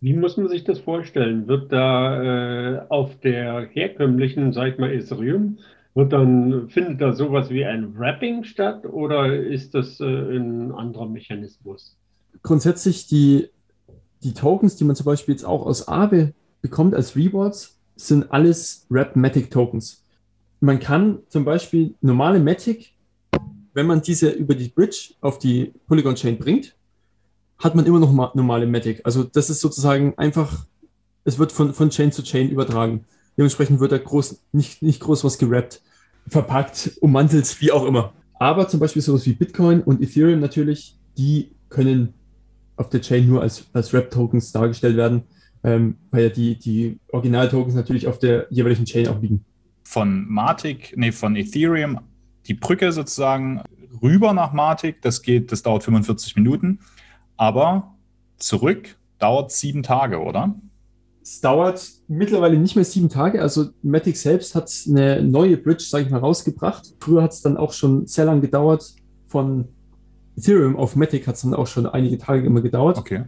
[0.01, 1.49] Wie muss man sich das vorstellen?
[1.49, 5.59] Wird da äh, auf der herkömmlichen, sag ich mal, Ethereum,
[5.95, 11.09] wird dann, findet da sowas wie ein Wrapping statt oder ist das äh, ein anderer
[11.09, 11.97] Mechanismus?
[12.43, 13.49] Grundsätzlich die,
[14.23, 18.87] die Tokens, die man zum Beispiel jetzt auch aus Aave bekommt als Rewards, sind alles
[18.91, 20.05] Wrap-Matic Tokens.
[20.61, 22.93] man kann zum Beispiel normale Matic,
[23.75, 26.77] wenn man diese über die Bridge auf die Polygon Chain bringt,
[27.59, 29.01] hat man immer noch normale Matic.
[29.05, 30.67] Also das ist sozusagen einfach,
[31.25, 33.05] es wird von, von Chain zu Chain übertragen.
[33.37, 35.83] Dementsprechend wird da groß, nicht, nicht groß was gerappt,
[36.29, 38.13] verpackt, ummantelt, wie auch immer.
[38.39, 42.15] Aber zum Beispiel sowas wie Bitcoin und Ethereum natürlich, die können
[42.77, 45.23] auf der Chain nur als, als Rap-Tokens dargestellt werden,
[45.65, 49.45] ähm, weil ja die, die Original-Tokens natürlich auf der jeweiligen Chain auch liegen.
[49.83, 51.99] Von Matic, nee, von Ethereum,
[52.47, 53.63] die Brücke sozusagen
[54.01, 56.79] rüber nach Matic, das geht, das dauert 45 Minuten,
[57.39, 57.95] aber
[58.37, 60.55] zurück dauert sieben Tage, oder?
[61.23, 63.41] Es dauert mittlerweile nicht mehr sieben Tage.
[63.41, 66.95] Also Matic selbst hat eine neue Bridge, sage ich mal, rausgebracht.
[67.01, 68.95] Früher hat es dann auch schon sehr lang gedauert.
[69.27, 69.69] Von
[70.37, 72.99] Ethereum auf Matic hat es dann auch schon einige Tage immer gedauert.
[72.99, 73.25] Okay.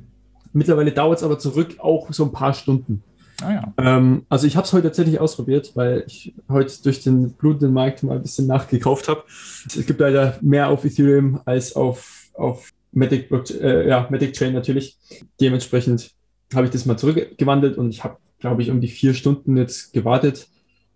[0.52, 3.02] Mittlerweile dauert es aber zurück auch so ein paar Stunden.
[3.42, 3.74] Ah, ja.
[3.78, 8.02] ähm, also ich habe es heute tatsächlich ausprobiert, weil ich heute durch den blutenden Markt
[8.02, 9.24] mal ein bisschen nachgekauft habe.
[9.66, 14.98] Es gibt leider mehr auf Ethereum als auf, auf Matic, äh, ja, Matic Chain natürlich.
[15.40, 16.10] Dementsprechend
[16.54, 19.92] habe ich das mal zurückgewandelt und ich habe, glaube ich, um die vier Stunden jetzt
[19.92, 20.48] gewartet,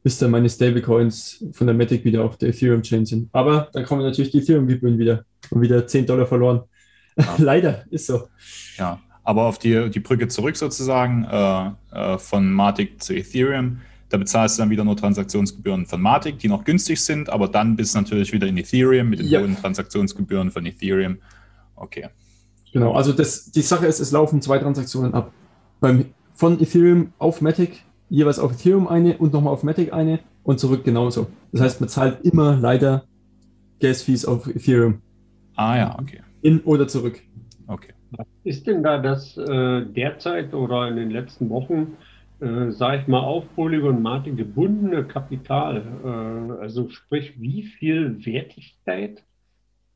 [0.02, 3.28] bis dann meine Stablecoins von der Matic wieder auf der Ethereum-Chain sind.
[3.32, 6.62] Aber dann kommen natürlich die Ethereum-Gebühren wieder und wieder 10 Dollar verloren.
[7.16, 7.34] Ja.
[7.38, 8.28] Leider, ist so.
[8.76, 13.80] Ja, aber auf die, die Brücke zurück sozusagen äh, äh, von Matic zu Ethereum,
[14.10, 17.74] da bezahlst du dann wieder nur Transaktionsgebühren von Matic, die noch günstig sind, aber dann
[17.74, 19.40] bist du natürlich wieder in Ethereum mit den ja.
[19.40, 21.18] hohen Transaktionsgebühren von Ethereum.
[21.76, 22.08] Okay.
[22.72, 25.32] Genau, also das, die Sache ist, es laufen zwei Transaktionen ab
[25.80, 30.60] beim, von Ethereum auf Matic jeweils auf Ethereum eine und nochmal auf Matic eine und
[30.60, 31.28] zurück genauso.
[31.52, 33.04] Das heißt, man zahlt immer leider
[33.80, 35.00] Gas-Fees auf Ethereum.
[35.56, 36.20] Ah ja, okay.
[36.42, 37.20] In oder zurück.
[37.66, 37.92] Okay.
[38.12, 41.96] Was ist denn da das äh, derzeit oder in den letzten Wochen,
[42.40, 45.82] äh, sage ich mal, auf Polygon Matic gebundene Kapital?
[46.04, 49.22] Äh, also sprich, wie viel Wertigkeit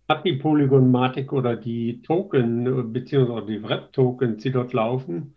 [0.09, 5.35] hat die Polygon Matic oder die Token beziehungsweise die Wrap-Tokens, die dort laufen,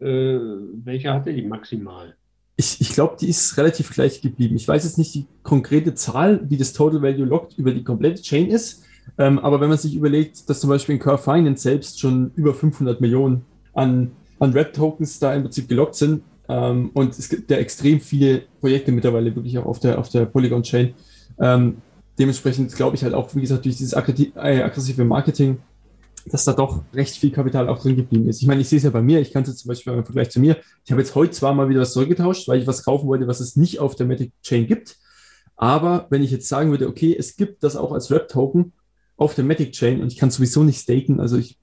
[0.00, 0.38] äh,
[0.84, 2.16] welche hatte die maximal?
[2.56, 4.56] Ich, ich glaube, die ist relativ gleich geblieben.
[4.56, 8.22] Ich weiß jetzt nicht die konkrete Zahl, wie das Total Value Locked über die komplette
[8.22, 8.84] Chain ist.
[9.18, 12.54] Ähm, aber wenn man sich überlegt, dass zum Beispiel in Curve Finance selbst schon über
[12.54, 17.58] 500 Millionen an, an Rap-Tokens da im Prinzip gelockt sind ähm, und es gibt ja
[17.58, 20.94] extrem viele Projekte mittlerweile wirklich auch auf der, auf der Polygon-Chain.
[21.40, 21.78] Ähm,
[22.18, 25.58] dementsprechend glaube ich halt auch, wie gesagt, durch dieses äh, aggressive Marketing
[26.26, 28.40] dass da doch recht viel Kapital auch drin geblieben ist.
[28.40, 30.04] Ich meine, ich sehe es ja bei mir, ich kann es jetzt zum Beispiel im
[30.04, 32.84] Vergleich zu mir, ich habe jetzt heute zwar mal wieder was zurückgetauscht, weil ich was
[32.84, 34.96] kaufen wollte, was es nicht auf der Matic Chain gibt.
[35.56, 38.72] Aber wenn ich jetzt sagen würde, okay, es gibt das auch als Web-Token
[39.16, 41.58] auf der Matic Chain und ich kann sowieso nicht staken, also ich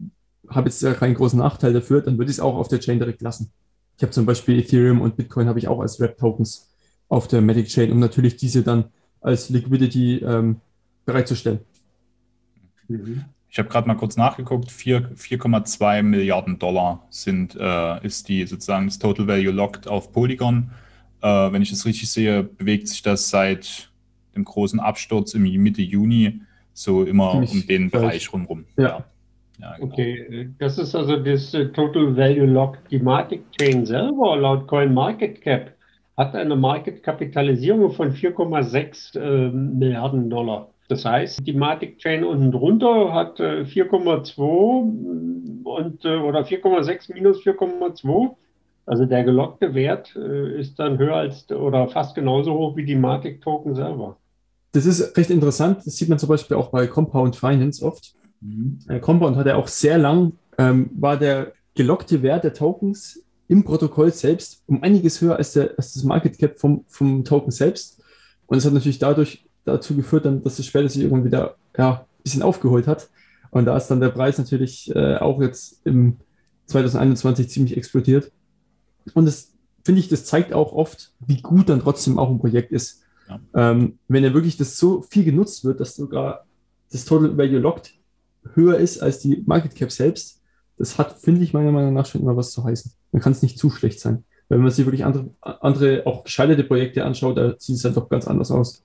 [0.48, 3.00] habe jetzt ja keinen großen Nachteil dafür, dann würde ich es auch auf der Chain
[3.00, 3.52] direkt lassen.
[3.98, 6.70] Ich habe zum Beispiel Ethereum und Bitcoin habe ich auch als Web-Tokens
[7.10, 8.86] auf der Matic Chain, um natürlich diese dann
[9.22, 10.60] als Liquidity ähm,
[11.06, 11.60] bereitzustellen.
[12.88, 13.26] Mhm.
[13.50, 18.98] Ich habe gerade mal kurz nachgeguckt, 4,2 Milliarden Dollar sind, äh, ist die sozusagen das
[18.98, 20.72] Total Value Locked auf Polygon.
[21.22, 23.92] Äh, wenn ich es richtig sehe, bewegt sich das seit
[24.36, 26.42] dem großen Absturz im Mitte Juni
[26.74, 28.02] so immer Ziemlich um den gleich.
[28.02, 28.66] Bereich rundherum.
[28.78, 29.04] Ja.
[29.60, 29.92] ja genau.
[29.92, 32.90] Okay, das ist also das äh, Total Value Locked.
[32.90, 35.72] Die Matic Chain selber laut Coin Market Cap
[36.22, 40.70] hat eine Market Kapitalisierung von 4,6 äh, Milliarden Dollar.
[40.88, 47.44] Das heißt, die Matic Chain unten drunter hat 4,2 äh, und äh, oder 4,6 minus
[47.44, 48.36] 4,2.
[48.86, 52.96] Also der gelockte Wert äh, ist dann höher als oder fast genauso hoch wie die
[52.96, 54.18] Matic Token selber.
[54.74, 55.80] Das ist recht interessant.
[55.86, 58.14] Das sieht man zum Beispiel auch bei Compound Finance oft.
[58.42, 58.80] Mhm.
[59.02, 64.14] Compound hat ja auch sehr lang, ähm, war der gelockte Wert der Tokens im Protokoll
[64.14, 68.02] selbst um einiges höher als, der, als das Market Cap vom, vom Token selbst.
[68.48, 71.92] Und es hat natürlich dadurch dazu geführt, dann, dass das später sich irgendwann wieder ja,
[71.92, 73.10] ein bisschen aufgeholt hat.
[73.50, 76.16] Und da ist dann der Preis natürlich äh, auch jetzt im
[76.68, 78.32] 2021 ziemlich explodiert.
[79.16, 79.52] Und das
[79.84, 83.02] finde ich, das zeigt auch oft, wie gut dann trotzdem auch ein Projekt ist.
[83.28, 83.42] Ja.
[83.54, 86.46] Ähm, wenn er wirklich das so viel genutzt wird, dass sogar
[86.90, 87.96] das Total Value Locked
[88.54, 90.40] höher ist als die Market Cap selbst,
[90.82, 92.91] das hat, finde ich, meiner Meinung nach schon immer was zu heißen.
[93.12, 94.24] Man kann es nicht zu schlecht sein.
[94.50, 97.96] Weil wenn man sich wirklich andere, andere auch gescheiterte Projekte anschaut, da sieht es halt
[97.96, 98.84] doch ganz anders aus.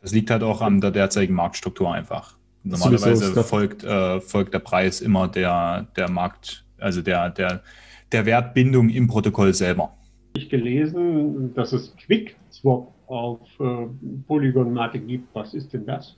[0.00, 2.36] Das liegt halt auch an der derzeitigen Marktstruktur einfach.
[2.62, 7.62] Normalerweise folgt, äh, folgt der Preis immer der, der Markt, also der, der,
[8.12, 9.96] der Wertbindung im Protokoll selber.
[10.34, 13.86] Ich gelesen, dass es Quick Swap auf äh,
[14.28, 15.34] Polygon Matic gibt.
[15.34, 16.16] Was ist denn das?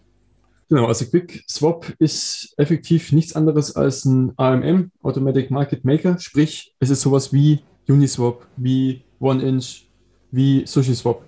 [0.71, 6.73] Genau, also Quick Swap ist effektiv nichts anderes als ein AMM, Automatic Market Maker, sprich,
[6.79, 9.89] es ist sowas wie Uniswap, wie OneInch,
[10.31, 11.23] wie SushiSwap.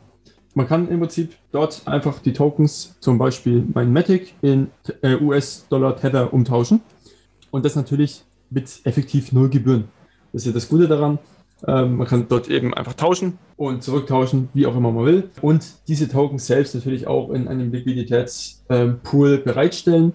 [0.54, 4.70] man kann im Prinzip dort einfach die Tokens, zum Beispiel mein Matic, in
[5.02, 6.80] äh, US-Dollar Tether umtauschen.
[7.50, 9.88] Und das natürlich mit effektiv null Gebühren.
[10.32, 11.18] Das ist ja das Gute daran.
[11.66, 15.30] Ähm, man kann dort eben einfach tauschen und zurücktauschen, wie auch immer man will.
[15.40, 20.14] Und diese Tokens selbst natürlich auch in einem Liquiditätspool bereitstellen,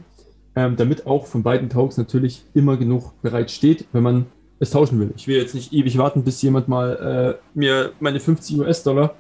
[0.56, 4.26] ähm, damit auch von beiden Tokens natürlich immer genug bereit steht, wenn man
[4.60, 5.14] es tauschen will.
[5.16, 9.16] Ich will jetzt nicht ewig warten, bis jemand mal äh, mir meine 50 US-Dollar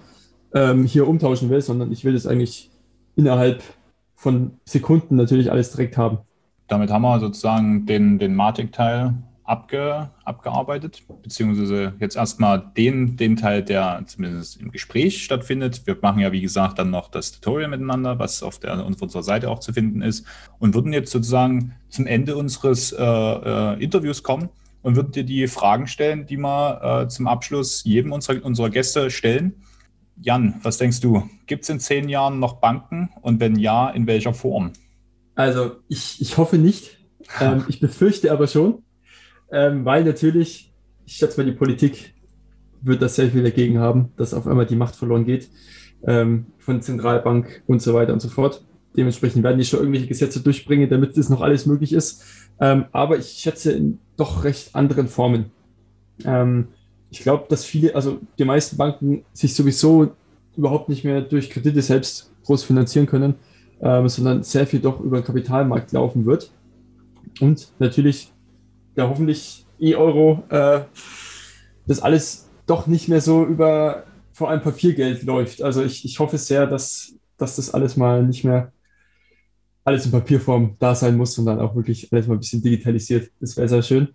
[0.53, 2.71] ähm, hier umtauschen will, sondern ich will das eigentlich
[3.15, 3.63] innerhalb
[4.15, 6.19] von Sekunden natürlich alles direkt haben.
[6.67, 9.13] Damit haben wir sozusagen den, den Matic-Teil
[9.47, 15.87] abge, abgearbeitet, beziehungsweise jetzt erstmal den, den Teil, der zumindest im Gespräch stattfindet.
[15.87, 19.23] Wir machen ja, wie gesagt, dann noch das Tutorial miteinander, was auf, der, auf unserer
[19.23, 20.25] Seite auch zu finden ist
[20.59, 24.49] und würden jetzt sozusagen zum Ende unseres äh, äh, Interviews kommen
[24.81, 29.09] und würden dir die Fragen stellen, die wir äh, zum Abschluss jedem unserer, unserer Gäste
[29.09, 29.63] stellen.
[30.21, 31.23] Jan, was denkst du?
[31.45, 34.73] Gibt es in zehn Jahren noch Banken und wenn ja, in welcher Form?
[35.35, 36.97] Also ich, ich hoffe nicht.
[37.39, 38.83] Ähm, ich befürchte aber schon,
[39.51, 40.73] ähm, weil natürlich,
[41.05, 42.13] ich schätze mal, die Politik
[42.81, 45.49] wird da sehr viel dagegen haben, dass auf einmal die Macht verloren geht
[46.05, 48.63] ähm, von Zentralbank und so weiter und so fort.
[48.95, 52.23] Dementsprechend werden die schon irgendwelche Gesetze durchbringen, damit das noch alles möglich ist.
[52.59, 55.51] Ähm, aber ich schätze in doch recht anderen Formen.
[56.25, 56.69] Ähm,
[57.09, 60.13] ich glaube, dass viele, also die meisten Banken sich sowieso
[60.55, 63.35] überhaupt nicht mehr durch Kredite selbst groß finanzieren können,
[63.81, 66.51] ähm, sondern sehr viel doch über den Kapitalmarkt laufen wird.
[67.39, 68.31] Und natürlich
[68.97, 70.81] der hoffentlich E-Euro äh,
[71.85, 75.61] das alles doch nicht mehr so über vor allem Papiergeld läuft.
[75.61, 78.71] Also ich, ich hoffe sehr, dass, dass das alles mal nicht mehr
[79.83, 83.31] alles in Papierform da sein muss, sondern auch wirklich alles mal ein bisschen digitalisiert.
[83.39, 84.09] Das wäre sehr schön.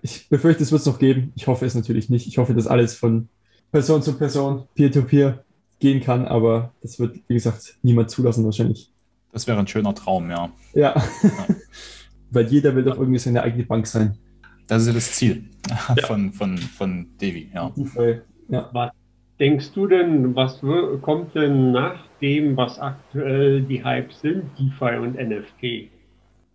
[0.00, 1.32] Ich befürchte, es wird es noch geben.
[1.36, 2.26] Ich hoffe es natürlich nicht.
[2.26, 3.28] Ich hoffe, dass alles von
[3.70, 5.44] Person zu Person, Peer-to-Peer
[5.80, 8.90] gehen kann, aber das wird, wie gesagt, niemand zulassen wahrscheinlich.
[9.32, 10.50] Das wäre ein schöner Traum, ja.
[10.72, 10.94] Ja.
[10.94, 11.46] ja.
[12.36, 14.18] Weil jeder will doch irgendwie seine eigene Bank sein.
[14.66, 16.06] Das ist ja das Ziel ja.
[16.06, 17.72] von, von, von Devi, ja.
[18.50, 18.68] ja.
[18.74, 18.90] Was
[19.40, 20.60] denkst du denn, was
[21.00, 25.90] kommt denn nach dem, was aktuell die Hypes sind, DeFi und NFT?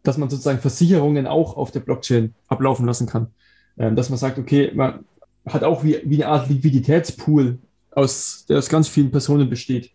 [0.04, 3.30] Dass man sozusagen Versicherungen auch auf der Blockchain ablaufen lassen kann.
[3.76, 5.06] Ähm, dass man sagt, okay, man
[5.48, 7.58] hat auch wie, wie eine Art Liquiditätspool,
[7.90, 9.90] aus, der aus ganz vielen Personen besteht.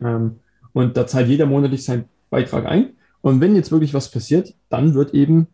[0.00, 0.36] Ähm,
[0.72, 2.95] und da zahlt jeder monatlich seinen Beitrag ein.
[3.26, 5.48] Und wenn jetzt wirklich was passiert, dann wird eben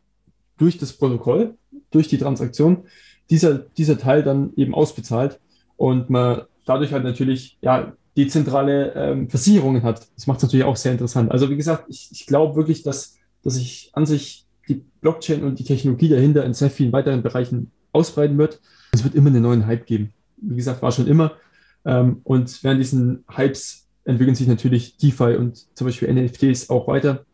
[0.58, 1.54] durch das Protokoll,
[1.90, 2.84] durch die Transaktion,
[3.30, 5.40] dieser, dieser Teil dann eben ausbezahlt
[5.78, 10.06] und man dadurch halt natürlich ja, dezentrale ähm, Versicherungen hat.
[10.16, 11.32] Das macht es natürlich auch sehr interessant.
[11.32, 15.58] Also wie gesagt, ich, ich glaube wirklich, dass, dass sich an sich die Blockchain und
[15.58, 18.60] die Technologie dahinter in sehr vielen weiteren Bereichen ausbreiten wird.
[18.92, 20.12] Es wird immer einen neuen Hype geben.
[20.36, 21.38] Wie gesagt, war schon immer.
[21.86, 27.24] Ähm, und während diesen Hypes entwickeln sich natürlich DeFi und zum Beispiel NFTs auch weiter.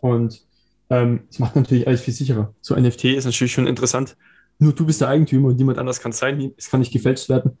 [0.00, 0.42] Und
[0.90, 2.54] ähm, es macht natürlich alles viel sicherer.
[2.60, 4.16] So NFT ist natürlich schon interessant.
[4.58, 6.52] Nur du bist der Eigentümer und niemand anders kann es sein.
[6.56, 7.58] Es kann nicht gefälscht werden.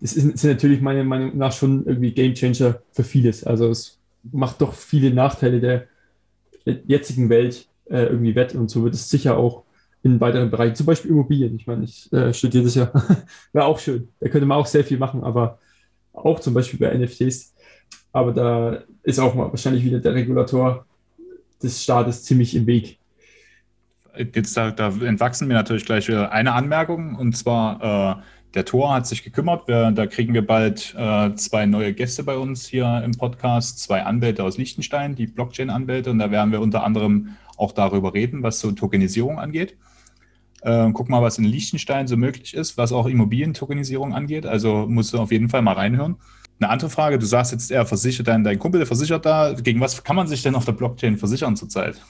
[0.00, 3.44] Das ist, sind natürlich meiner Meinung nach schon irgendwie Game Changer für vieles.
[3.44, 3.98] Also es
[4.32, 5.86] macht doch viele Nachteile der
[6.64, 9.64] jetzigen Welt äh, irgendwie wett und so wird es sicher auch
[10.02, 11.54] in weiteren Bereichen, zum Beispiel Immobilien.
[11.56, 12.90] Ich meine, ich äh, studiere das ja,
[13.52, 14.08] wäre auch schön.
[14.20, 15.58] Da könnte man auch sehr viel machen, aber
[16.12, 17.54] auch zum Beispiel bei NFTs.
[18.12, 20.86] Aber da ist auch mal wahrscheinlich wieder der Regulator
[21.62, 22.98] des Staates ziemlich im Weg.
[24.34, 28.22] Jetzt da, da entwachsen mir natürlich gleich wieder eine Anmerkung und zwar äh,
[28.54, 29.66] der Tor hat sich gekümmert.
[29.66, 34.02] Wir, da kriegen wir bald äh, zwei neue Gäste bei uns hier im Podcast, zwei
[34.02, 38.60] Anwälte aus Liechtenstein, die Blockchain-Anwälte und da werden wir unter anderem auch darüber reden, was
[38.60, 39.76] so Tokenisierung angeht.
[40.60, 44.46] Äh, guck mal, was in Liechtenstein so möglich ist, was auch Immobilientokenisierung angeht.
[44.46, 46.16] Also musst du auf jeden Fall mal reinhören.
[46.62, 49.52] Eine andere Frage, du sagst jetzt, er versichert dein, dein Kumpel, der versichert da.
[49.52, 52.00] Gegen was kann man sich denn auf der Blockchain versichern zurzeit?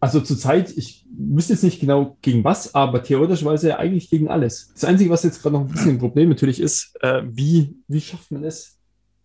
[0.00, 4.70] Also zurzeit, ich wüsste jetzt nicht genau gegen was, aber theoretischerweise eigentlich gegen alles.
[4.74, 8.00] Das Einzige, was jetzt gerade noch ein bisschen ein Problem natürlich ist, äh, wie, wie
[8.02, 8.78] schafft man es,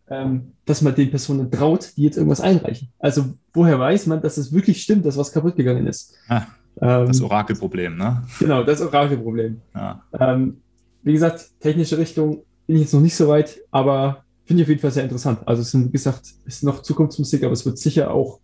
[0.10, 2.94] ähm, dass man den Personen traut, die jetzt irgendwas einreichen.
[3.00, 6.14] Also woher weiß man, dass es wirklich stimmt, dass was kaputt gegangen ist?
[6.30, 6.44] Ah,
[6.76, 8.24] das ähm, Orakelproblem, ne?
[8.40, 9.60] Genau, das Orakelproblem.
[9.76, 10.02] Ja.
[10.18, 10.62] Ähm,
[11.04, 14.70] wie gesagt, technische Richtung bin ich jetzt noch nicht so weit, aber finde ich auf
[14.70, 15.40] jeden Fall sehr interessant.
[15.46, 18.40] Also es sind, wie gesagt, es ist noch Zukunftsmusik, aber es wird sicher auch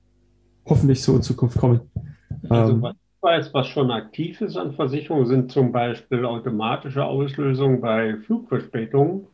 [0.65, 1.81] hoffentlich so in Zukunft kommen.
[2.49, 7.05] Also ähm, was ich weiß, was schon aktiv ist an Versicherungen, sind zum Beispiel automatische
[7.05, 9.27] Auslösungen bei Flugverspätungen,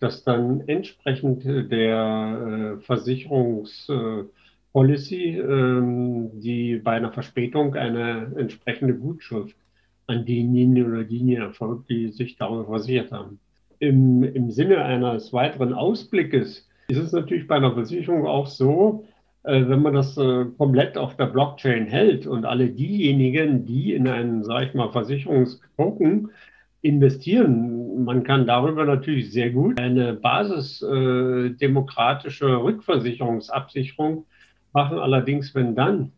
[0.00, 9.56] dass dann entsprechend der äh, Versicherungspolicy, äh, die bei einer Verspätung eine entsprechende Gutschrift
[10.06, 13.38] an diejenigen oder diejenigen erfolgt, die sich darüber versichert haben.
[13.78, 19.04] Im, im Sinne eines weiteren Ausblickes ist es natürlich bei einer Versicherung auch so,
[19.46, 24.08] äh, wenn man das äh, komplett auf der Blockchain hält und alle diejenigen, die in
[24.08, 26.30] einen, sage ich mal, Versicherungstoken
[26.82, 34.26] investieren, man kann darüber natürlich sehr gut eine basisdemokratische äh, Rückversicherungsabsicherung
[34.72, 34.98] machen.
[34.98, 36.10] Allerdings, wenn dann,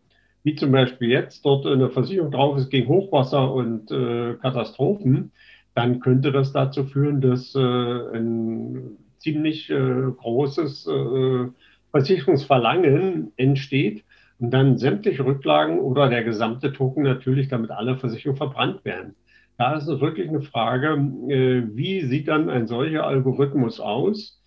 [0.43, 3.91] wie zum Beispiel jetzt, dort eine Versicherung drauf ist gegen Hochwasser und
[4.41, 5.33] Katastrophen,
[5.79, 11.47] dann könnte das dazu führen, dass äh, ein ziemlich äh, großes äh,
[11.93, 14.03] Versicherungsverlangen entsteht
[14.41, 19.15] und dann sämtliche Rücklagen oder der gesamte Token natürlich, damit alle Versicherungen verbrannt werden.
[19.57, 20.95] Da ist es wirklich eine Frage,
[21.29, 24.43] äh, wie sieht dann ein solcher Algorithmus aus?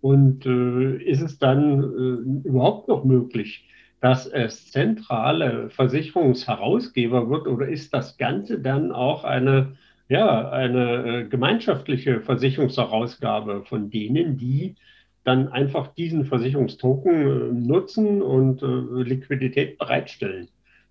[0.00, 3.68] Und äh, ist es dann äh, überhaupt noch möglich,
[4.00, 9.76] dass es zentrale Versicherungsherausgeber wird oder ist das Ganze dann auch eine
[10.10, 14.74] ja, eine äh, gemeinschaftliche Versicherungsherausgabe von denen, die
[15.22, 20.48] dann einfach diesen Versicherungstoken äh, nutzen und äh, Liquidität bereitstellen.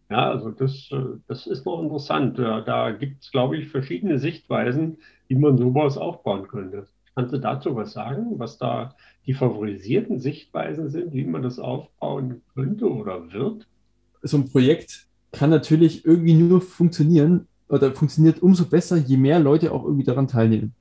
[0.10, 0.89] Ja, also das,
[1.27, 2.39] das ist noch interessant.
[2.39, 6.88] Da gibt es, glaube ich, verschiedene Sichtweisen, wie man sowas aufbauen könnte.
[7.13, 8.95] Kannst du dazu was sagen, was da
[9.27, 13.67] die favorisierten Sichtweisen sind, wie man das aufbauen könnte oder wird?
[14.23, 19.71] So ein Projekt kann natürlich irgendwie nur funktionieren, oder funktioniert umso besser, je mehr Leute
[19.71, 20.73] auch irgendwie daran teilnehmen.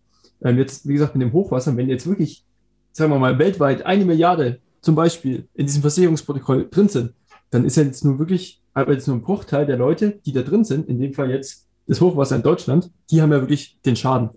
[0.43, 2.45] Ähm, jetzt, wie gesagt, mit dem Hochwasser, wenn jetzt wirklich,
[2.93, 7.13] sagen wir mal, weltweit eine Milliarde zum Beispiel in diesem Versicherungsprotokoll drin sind,
[7.51, 10.43] dann ist ja jetzt nur wirklich, aber jetzt nur ein Bruchteil der Leute, die da
[10.43, 13.97] drin sind, in dem Fall jetzt das Hochwasser in Deutschland, die haben ja wirklich den
[13.97, 14.31] Schaden.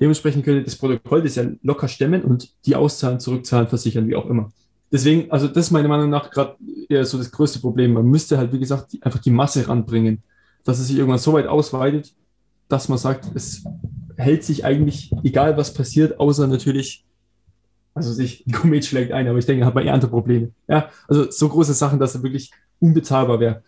[0.00, 4.26] Dementsprechend könnte das Protokoll das ja locker stemmen und die auszahlen, zurückzahlen, versichern, wie auch
[4.26, 4.50] immer.
[4.90, 6.56] Deswegen, also das ist meiner Meinung nach gerade
[7.04, 7.92] so das größte Problem.
[7.94, 10.22] Man müsste halt, wie gesagt, einfach die Masse ranbringen
[10.64, 12.14] dass es sich irgendwann so weit ausweitet,
[12.68, 13.64] dass man sagt, es
[14.16, 17.04] hält sich eigentlich, egal was passiert, außer natürlich,
[17.94, 20.50] also sich ein Komet schlägt ein, aber ich denke, hat man eher andere Probleme.
[20.68, 23.62] Ja, also so große Sachen, dass er wirklich unbezahlbar wäre.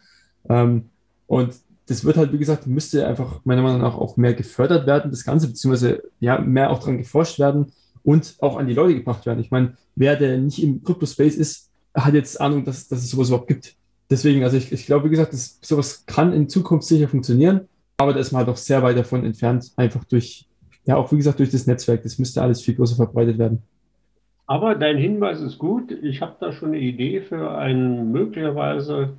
[0.48, 0.90] Ähm,
[1.26, 1.54] und
[1.86, 5.24] das wird halt, wie gesagt, müsste einfach meiner Meinung nach auch mehr gefördert werden, das
[5.24, 9.40] Ganze, beziehungsweise ja, mehr auch dran geforscht werden und auch an die Leute gebracht werden.
[9.40, 13.28] Ich meine, wer, der nicht im Crypto-Space ist, hat jetzt Ahnung, dass, dass es sowas
[13.28, 13.76] überhaupt gibt
[14.10, 18.12] deswegen, also ich, ich glaube, wie gesagt, das, sowas kann in Zukunft sicher funktionieren, aber
[18.12, 20.46] da ist man halt auch sehr weit davon entfernt, einfach durch,
[20.84, 22.02] ja, auch wie gesagt, durch das Netzwerk.
[22.02, 23.62] Das müsste alles viel größer verbreitet werden.
[24.46, 25.90] Aber dein Hinweis ist gut.
[25.90, 29.14] Ich habe da schon eine Idee für einen möglicherweise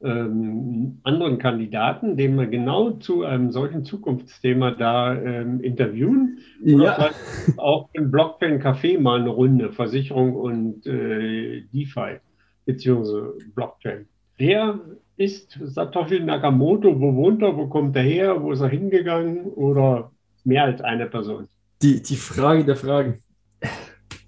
[0.00, 6.38] ähm, anderen Kandidaten, den wir genau zu einem solchen Zukunftsthema da ähm, interviewen.
[6.62, 7.10] Oder ja.
[7.56, 12.20] auch im Blockchain Café mal eine Runde Versicherung und äh, DeFi
[12.64, 14.06] beziehungsweise Blockchain.
[14.38, 14.78] Wer
[15.16, 16.98] ist Satoshi Nakamoto?
[17.00, 17.56] Wo wohnt er?
[17.56, 18.40] Wo kommt er her?
[18.40, 19.46] Wo ist er hingegangen?
[19.46, 20.12] Oder
[20.44, 21.48] mehr als eine Person?
[21.82, 23.18] Die, die Frage der Fragen.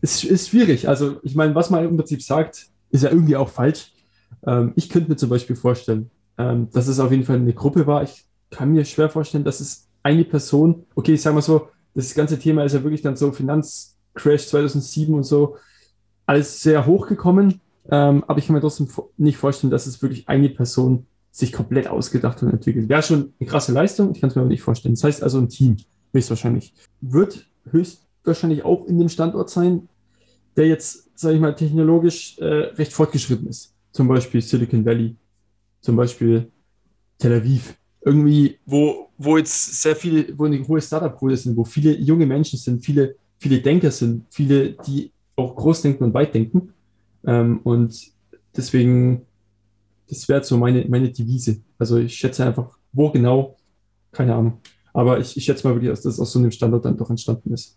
[0.02, 0.88] Es ist schwierig.
[0.88, 3.92] Also, ich meine, was man im Prinzip sagt, ist ja irgendwie auch falsch.
[4.44, 7.86] Ähm, ich könnte mir zum Beispiel vorstellen, ähm, dass es auf jeden Fall eine Gruppe
[7.86, 8.02] war.
[8.02, 12.14] Ich kann mir schwer vorstellen, dass es eine Person, okay, ich sage mal so, das
[12.14, 15.56] ganze Thema ist ja wirklich dann so Finanzcrash 2007 und so,
[16.26, 17.60] alles sehr hochgekommen.
[17.90, 21.88] Ähm, aber ich kann mir trotzdem nicht vorstellen, dass es wirklich eine Person sich komplett
[21.88, 22.88] ausgedacht und entwickelt.
[22.88, 24.94] Wäre schon eine krasse Leistung, ich kann es mir aber nicht vorstellen.
[24.94, 25.76] Das heißt also ein Team,
[26.12, 26.72] höchstwahrscheinlich.
[27.00, 29.88] Wird höchstwahrscheinlich auch in dem Standort sein,
[30.56, 33.74] der jetzt, sage ich mal, technologisch äh, recht fortgeschritten ist.
[33.92, 35.16] Zum Beispiel Silicon Valley,
[35.80, 36.50] zum Beispiel
[37.18, 37.76] Tel Aviv.
[38.02, 42.58] Irgendwie, wo, wo jetzt sehr viele, wo eine hohe Startup-Quote sind, wo viele junge Menschen
[42.58, 46.72] sind, viele, viele Denker sind, viele, die auch groß denken und weit denken.
[47.26, 48.10] Ähm, und
[48.56, 49.22] deswegen,
[50.08, 51.60] das wäre so meine, meine Devise.
[51.78, 53.56] Also ich schätze einfach, wo genau,
[54.12, 54.58] keine Ahnung.
[54.92, 57.52] Aber ich, ich schätze mal wirklich, dass das aus so einem Standort dann doch entstanden
[57.52, 57.76] ist.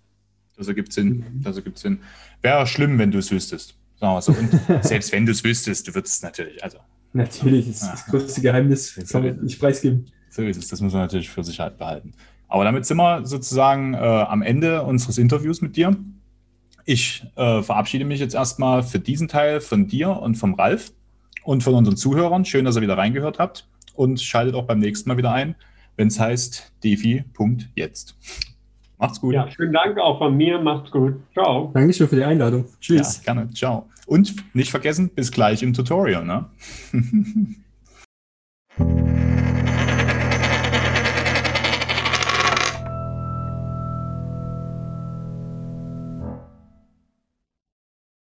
[0.58, 1.18] Das ergibt Sinn.
[1.18, 1.42] Mhm.
[1.44, 2.00] Das ergibt Sinn.
[2.42, 3.76] Wäre schlimm, wenn du es wüsstest.
[4.00, 4.34] Sagen wir so.
[4.34, 6.64] Und selbst wenn du es wüsstest, du würdest es natürlich.
[6.64, 6.78] Also,
[7.14, 7.91] natürlich, das, ja.
[7.91, 10.06] das größte Geheimnis das kann man nicht preisgeben.
[10.30, 10.68] So ist es.
[10.68, 12.14] Das muss man natürlich für sich halt behalten.
[12.48, 15.96] Aber damit sind wir sozusagen äh, am Ende unseres Interviews mit dir.
[16.86, 20.92] Ich äh, verabschiede mich jetzt erstmal für diesen Teil von dir und vom Ralf
[21.44, 22.46] und von unseren Zuhörern.
[22.46, 25.56] Schön, dass ihr wieder reingehört habt und schaltet auch beim nächsten Mal wieder ein,
[25.96, 28.18] wenn es heißt defi.jetzt.
[28.98, 29.34] Macht's gut.
[29.34, 30.60] Ja, schönen Dank auch von mir.
[30.60, 31.16] Macht's gut.
[31.34, 31.72] Ciao.
[31.74, 32.66] Dankeschön für die Einladung.
[32.80, 33.18] Tschüss.
[33.26, 33.52] Ja, gerne.
[33.52, 33.90] Ciao.
[34.06, 36.26] Und nicht vergessen, bis gleich im Tutorial.
[36.26, 36.46] Ne?